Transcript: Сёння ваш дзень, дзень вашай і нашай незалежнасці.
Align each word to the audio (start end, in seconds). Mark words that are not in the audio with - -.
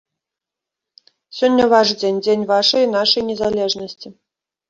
Сёння 1.39 1.67
ваш 1.73 1.87
дзень, 2.01 2.17
дзень 2.27 2.47
вашай 2.53 2.81
і 2.87 2.89
нашай 2.97 3.23
незалежнасці. 3.29 4.07